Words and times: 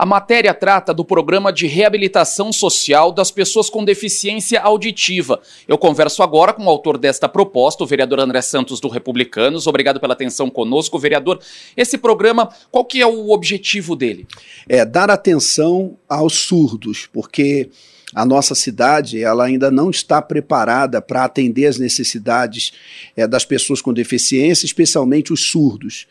A 0.00 0.06
matéria 0.06 0.54
trata 0.54 0.94
do 0.94 1.04
programa 1.04 1.52
de 1.52 1.66
reabilitação 1.66 2.54
social 2.54 3.12
das 3.12 3.30
pessoas 3.30 3.68
com 3.68 3.84
deficiência 3.84 4.58
auditiva. 4.58 5.42
Eu 5.68 5.76
converso 5.76 6.22
agora 6.22 6.54
com 6.54 6.64
o 6.64 6.70
autor 6.70 6.96
desta 6.96 7.28
proposta, 7.28 7.84
o 7.84 7.86
vereador 7.86 8.18
André 8.18 8.40
Santos 8.40 8.80
do 8.80 8.88
Republicanos. 8.88 9.66
Obrigado 9.66 10.00
pela 10.00 10.14
atenção 10.14 10.48
conosco, 10.48 10.98
vereador. 10.98 11.38
Esse 11.76 11.98
programa, 11.98 12.48
qual 12.70 12.82
que 12.82 13.02
é 13.02 13.06
o 13.06 13.28
objetivo 13.28 13.94
dele? 13.94 14.26
É 14.66 14.86
dar 14.86 15.10
atenção 15.10 15.98
aos 16.08 16.32
surdos, 16.32 17.06
porque 17.12 17.68
a 18.14 18.24
nossa 18.24 18.54
cidade 18.54 19.22
ela 19.22 19.44
ainda 19.44 19.70
não 19.70 19.90
está 19.90 20.22
preparada 20.22 21.02
para 21.02 21.24
atender 21.24 21.66
as 21.66 21.78
necessidades 21.78 22.72
é, 23.14 23.26
das 23.26 23.44
pessoas 23.44 23.82
com 23.82 23.92
deficiência, 23.92 24.64
especialmente 24.64 25.30
os 25.30 25.50
surdos. 25.50 26.06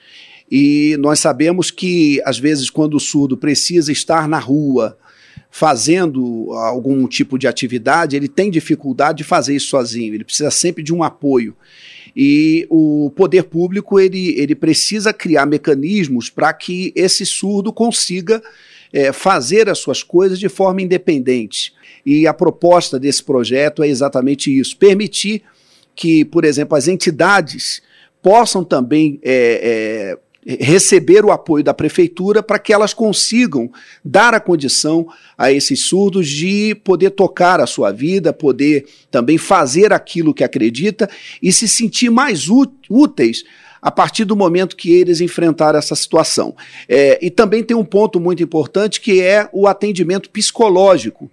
E 0.52 0.98
nós 1.00 1.20
sabemos 1.20 1.70
que, 1.70 2.22
às 2.26 2.40
vezes, 2.40 2.70
quando 2.70 2.96
o 2.96 3.00
surdo 3.00 3.38
precisa 3.38 3.92
estar 3.92 4.28
na 4.28 4.40
rua, 4.40 4.98
fazendo 5.52 6.52
algum 6.54 7.08
tipo 7.08 7.38
de 7.38 7.48
atividade, 7.48 8.16
ele 8.16 8.28
tem 8.28 8.52
dificuldade 8.52 9.20
de 9.20 9.24
fazer 9.24 9.56
isso 9.56 9.68
sozinho, 9.68 10.14
ele 10.14 10.24
precisa 10.24 10.52
sempre 10.52 10.84
de 10.84 10.94
um 10.94 11.04
apoio. 11.04 11.56
E 12.16 12.68
o 12.70 13.12
poder 13.16 13.44
público 13.44 14.00
ele, 14.00 14.40
ele 14.40 14.56
precisa 14.56 15.14
criar 15.14 15.46
mecanismos 15.46 16.30
para 16.30 16.52
que 16.54 16.92
esse 16.96 17.26
surdo 17.26 17.72
consiga 17.72 18.42
é, 18.92 19.14
fazer 19.14 19.70
as 19.70 19.78
suas 19.80 20.02
coisas 20.04 20.40
de 20.40 20.50
forma 20.50 20.82
independente. 20.82 21.74
E 22.06 22.26
a 22.26 22.34
proposta 22.34 23.00
desse 23.00 23.24
projeto 23.24 23.84
é 23.84 23.88
exatamente 23.88 24.56
isso: 24.58 24.76
permitir 24.78 25.44
que, 25.96 26.26
por 26.26 26.44
exemplo, 26.46 26.76
as 26.76 26.88
entidades 26.88 27.82
possam 28.22 28.64
também 28.64 29.20
é, 29.24 30.16
é, 30.16 30.18
receber 30.58 31.24
o 31.24 31.32
apoio 31.32 31.64
da 31.64 31.74
prefeitura 31.74 32.42
para 32.42 32.58
que 32.58 32.74
elas 32.74 32.94
consigam 32.94 33.72
dar 34.04 34.34
a 34.34 34.40
condição 34.40 35.08
a 35.38 35.52
esses 35.52 35.82
surdos 35.82 36.28
de 36.28 36.74
poder 36.84 37.12
tocar 37.12 37.60
a 37.60 37.68
sua 37.68 37.92
vida, 37.92 38.34
poder 38.34 38.86
também 39.12 39.38
fazer 39.38 39.94
aquilo 39.94 40.34
que 40.34 40.44
acredita 40.44 41.10
e 41.42 41.52
se 41.52 41.68
sentir 41.68 42.10
mais 42.10 42.48
úteis 42.90 43.44
a 43.82 43.92
partir 43.92 44.26
do 44.26 44.36
momento 44.36 44.76
que 44.76 44.92
eles 44.92 45.22
enfrentaram 45.22 45.80
essa 45.80 45.96
situação. 45.96 46.56
É, 46.88 47.20
e 47.22 47.30
também 47.30 47.64
tem 47.64 47.78
um 47.78 47.86
ponto 47.86 48.20
muito 48.20 48.42
importante 48.44 49.00
que 49.00 49.22
é 49.22 49.48
o 49.54 49.68
atendimento 49.68 50.30
psicológico. 50.30 51.32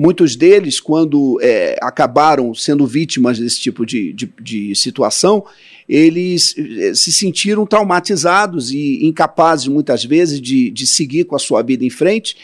Muitos 0.00 0.36
deles, 0.36 0.78
quando 0.78 1.40
é, 1.42 1.76
acabaram 1.82 2.54
sendo 2.54 2.86
vítimas 2.86 3.36
desse 3.36 3.58
tipo 3.58 3.84
de, 3.84 4.12
de, 4.12 4.32
de 4.40 4.72
situação, 4.76 5.44
eles 5.88 6.54
eh, 6.56 6.94
se 6.94 7.10
sentiram 7.10 7.66
traumatizados 7.66 8.70
e 8.70 9.04
incapazes, 9.04 9.66
muitas 9.66 10.04
vezes, 10.04 10.40
de, 10.40 10.70
de 10.70 10.86
seguir 10.86 11.24
com 11.24 11.34
a 11.34 11.38
sua 11.40 11.62
vida 11.62 11.84
em 11.84 11.90
frente. 11.90 12.36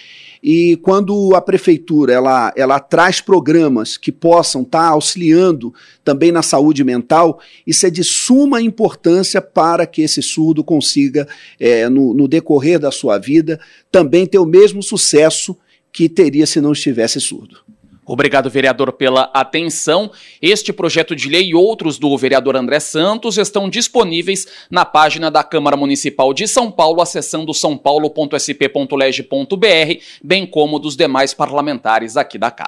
E 0.42 0.76
quando 0.82 1.32
a 1.36 1.40
prefeitura 1.40 2.12
ela, 2.12 2.52
ela 2.56 2.80
traz 2.80 3.20
programas 3.20 3.96
que 3.96 4.10
possam 4.10 4.62
estar 4.62 4.88
tá 4.88 4.88
auxiliando 4.88 5.72
também 6.02 6.32
na 6.32 6.42
saúde 6.42 6.82
mental, 6.82 7.38
isso 7.64 7.86
é 7.86 7.90
de 7.90 8.02
suma 8.02 8.60
importância 8.60 9.40
para 9.40 9.86
que 9.86 10.02
esse 10.02 10.20
surdo 10.20 10.64
consiga, 10.64 11.28
é, 11.60 11.88
no, 11.88 12.12
no 12.12 12.26
decorrer 12.26 12.80
da 12.80 12.90
sua 12.90 13.16
vida, 13.16 13.60
também 13.92 14.26
ter 14.26 14.38
o 14.38 14.44
mesmo 14.44 14.82
sucesso 14.82 15.56
que 15.94 16.08
teria 16.08 16.44
se 16.44 16.60
não 16.60 16.72
estivesse 16.72 17.20
surdo. 17.20 17.60
Obrigado, 18.04 18.50
vereador, 18.50 18.92
pela 18.92 19.30
atenção. 19.32 20.10
Este 20.42 20.74
projeto 20.74 21.16
de 21.16 21.26
lei 21.28 21.50
e 21.50 21.54
outros 21.54 21.98
do 21.98 22.14
vereador 22.18 22.56
André 22.56 22.80
Santos 22.80 23.38
estão 23.38 23.70
disponíveis 23.70 24.46
na 24.70 24.84
página 24.84 25.30
da 25.30 25.42
Câmara 25.42 25.76
Municipal 25.76 26.34
de 26.34 26.46
São 26.46 26.70
Paulo, 26.70 27.00
acessando 27.00 27.54
sãopaulo.sp.leg.br, 27.54 30.02
bem 30.22 30.46
como 30.46 30.78
dos 30.78 30.96
demais 30.96 31.32
parlamentares 31.32 32.18
aqui 32.18 32.36
da 32.36 32.50
casa. 32.50 32.62